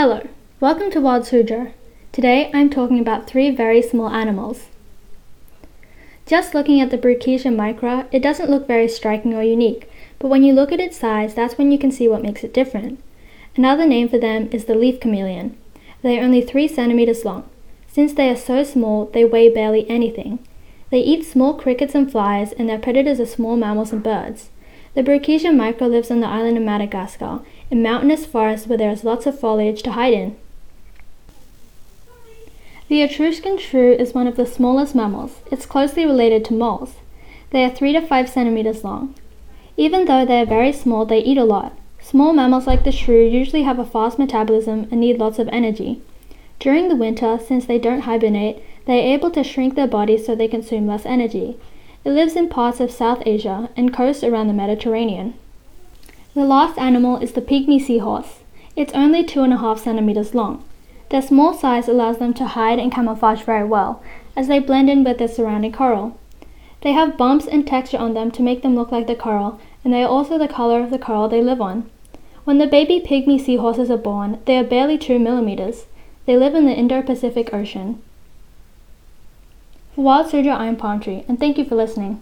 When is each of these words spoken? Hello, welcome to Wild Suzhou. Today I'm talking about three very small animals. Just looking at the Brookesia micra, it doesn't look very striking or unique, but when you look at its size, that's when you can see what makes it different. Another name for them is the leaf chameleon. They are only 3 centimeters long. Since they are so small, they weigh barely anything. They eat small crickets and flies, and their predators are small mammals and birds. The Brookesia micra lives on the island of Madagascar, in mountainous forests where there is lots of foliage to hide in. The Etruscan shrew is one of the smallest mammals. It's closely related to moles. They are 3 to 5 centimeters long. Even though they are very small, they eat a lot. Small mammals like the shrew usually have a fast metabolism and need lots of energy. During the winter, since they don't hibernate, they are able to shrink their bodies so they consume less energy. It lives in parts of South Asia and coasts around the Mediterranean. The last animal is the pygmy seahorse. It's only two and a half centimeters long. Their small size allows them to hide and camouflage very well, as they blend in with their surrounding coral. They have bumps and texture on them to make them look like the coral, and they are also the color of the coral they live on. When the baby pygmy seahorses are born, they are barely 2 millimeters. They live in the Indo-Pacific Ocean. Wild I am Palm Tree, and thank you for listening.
Hello, 0.00 0.28
welcome 0.60 0.92
to 0.92 1.00
Wild 1.00 1.24
Suzhou. 1.24 1.72
Today 2.12 2.52
I'm 2.54 2.70
talking 2.70 3.00
about 3.00 3.26
three 3.26 3.50
very 3.50 3.82
small 3.82 4.10
animals. 4.10 4.66
Just 6.24 6.54
looking 6.54 6.80
at 6.80 6.92
the 6.92 6.96
Brookesia 6.96 7.52
micra, 7.52 8.06
it 8.12 8.22
doesn't 8.22 8.48
look 8.48 8.68
very 8.68 8.86
striking 8.86 9.34
or 9.34 9.42
unique, 9.42 9.90
but 10.20 10.28
when 10.28 10.44
you 10.44 10.52
look 10.52 10.70
at 10.70 10.78
its 10.78 10.96
size, 10.96 11.34
that's 11.34 11.58
when 11.58 11.72
you 11.72 11.80
can 11.80 11.90
see 11.90 12.06
what 12.06 12.22
makes 12.22 12.44
it 12.44 12.54
different. 12.54 13.02
Another 13.56 13.88
name 13.88 14.08
for 14.08 14.18
them 14.18 14.48
is 14.52 14.66
the 14.66 14.76
leaf 14.76 15.00
chameleon. 15.00 15.56
They 16.02 16.16
are 16.16 16.22
only 16.22 16.42
3 16.42 16.68
centimeters 16.68 17.24
long. 17.24 17.50
Since 17.88 18.12
they 18.12 18.30
are 18.30 18.36
so 18.36 18.62
small, 18.62 19.06
they 19.06 19.24
weigh 19.24 19.52
barely 19.52 19.90
anything. 19.90 20.38
They 20.92 21.00
eat 21.00 21.26
small 21.26 21.54
crickets 21.54 21.96
and 21.96 22.08
flies, 22.08 22.52
and 22.52 22.68
their 22.68 22.78
predators 22.78 23.18
are 23.18 23.26
small 23.26 23.56
mammals 23.56 23.92
and 23.92 24.04
birds. 24.04 24.50
The 24.94 25.02
Brookesia 25.02 25.52
micra 25.52 25.88
lives 25.88 26.10
on 26.10 26.20
the 26.20 26.26
island 26.26 26.56
of 26.56 26.64
Madagascar, 26.64 27.40
in 27.70 27.82
mountainous 27.82 28.26
forests 28.26 28.66
where 28.66 28.78
there 28.78 28.90
is 28.90 29.04
lots 29.04 29.26
of 29.26 29.38
foliage 29.38 29.82
to 29.82 29.92
hide 29.92 30.14
in. 30.14 30.36
The 32.88 33.02
Etruscan 33.02 33.58
shrew 33.58 33.92
is 33.92 34.14
one 34.14 34.26
of 34.26 34.36
the 34.36 34.46
smallest 34.46 34.94
mammals. 34.94 35.40
It's 35.52 35.66
closely 35.66 36.06
related 36.06 36.44
to 36.46 36.54
moles. 36.54 36.94
They 37.50 37.62
are 37.64 37.70
3 37.70 37.92
to 37.92 38.00
5 38.00 38.28
centimeters 38.28 38.82
long. 38.82 39.14
Even 39.76 40.06
though 40.06 40.24
they 40.24 40.40
are 40.40 40.46
very 40.46 40.72
small, 40.72 41.04
they 41.04 41.18
eat 41.18 41.36
a 41.36 41.44
lot. 41.44 41.78
Small 42.00 42.32
mammals 42.32 42.66
like 42.66 42.84
the 42.84 42.92
shrew 42.92 43.22
usually 43.22 43.64
have 43.64 43.78
a 43.78 43.84
fast 43.84 44.18
metabolism 44.18 44.88
and 44.90 45.00
need 45.00 45.18
lots 45.18 45.38
of 45.38 45.48
energy. 45.48 46.00
During 46.58 46.88
the 46.88 46.96
winter, 46.96 47.38
since 47.38 47.66
they 47.66 47.78
don't 47.78 48.00
hibernate, 48.00 48.62
they 48.86 49.00
are 49.00 49.14
able 49.14 49.30
to 49.32 49.44
shrink 49.44 49.74
their 49.74 49.86
bodies 49.86 50.24
so 50.24 50.34
they 50.34 50.48
consume 50.48 50.86
less 50.86 51.04
energy. 51.04 51.58
It 52.04 52.10
lives 52.10 52.36
in 52.36 52.48
parts 52.48 52.80
of 52.80 52.90
South 52.90 53.22
Asia 53.26 53.70
and 53.76 53.92
coasts 53.92 54.22
around 54.22 54.46
the 54.46 54.54
Mediterranean. 54.54 55.34
The 56.34 56.44
last 56.44 56.78
animal 56.78 57.16
is 57.16 57.32
the 57.32 57.42
pygmy 57.42 57.80
seahorse. 57.80 58.40
It's 58.76 58.92
only 58.94 59.24
two 59.24 59.42
and 59.42 59.52
a 59.52 59.58
half 59.58 59.80
centimeters 59.80 60.34
long. 60.34 60.64
Their 61.10 61.22
small 61.22 61.54
size 61.54 61.88
allows 61.88 62.18
them 62.18 62.34
to 62.34 62.46
hide 62.46 62.78
and 62.78 62.92
camouflage 62.92 63.42
very 63.42 63.66
well, 63.66 64.02
as 64.36 64.46
they 64.46 64.58
blend 64.58 64.88
in 64.88 65.02
with 65.02 65.18
their 65.18 65.26
surrounding 65.26 65.72
coral. 65.72 66.16
They 66.82 66.92
have 66.92 67.16
bumps 67.16 67.46
and 67.46 67.66
texture 67.66 67.98
on 67.98 68.14
them 68.14 68.30
to 68.30 68.42
make 68.42 68.62
them 68.62 68.76
look 68.76 68.92
like 68.92 69.06
the 69.08 69.16
coral, 69.16 69.58
and 69.84 69.92
they 69.92 70.04
are 70.04 70.08
also 70.08 70.38
the 70.38 70.46
color 70.46 70.80
of 70.80 70.90
the 70.90 70.98
coral 70.98 71.28
they 71.28 71.42
live 71.42 71.60
on. 71.60 71.90
When 72.44 72.58
the 72.58 72.66
baby 72.66 73.00
pygmy 73.00 73.40
seahorses 73.40 73.90
are 73.90 73.96
born, 73.96 74.38
they 74.44 74.56
are 74.56 74.64
barely 74.64 74.96
2 74.96 75.18
millimeters. 75.18 75.86
They 76.26 76.36
live 76.36 76.54
in 76.54 76.66
the 76.66 76.74
Indo-Pacific 76.74 77.52
Ocean. 77.52 78.00
Wild 79.98 80.32
I 80.32 80.66
am 80.66 80.76
Palm 80.76 81.00
Tree, 81.00 81.24
and 81.26 81.40
thank 81.40 81.58
you 81.58 81.64
for 81.64 81.74
listening. 81.74 82.20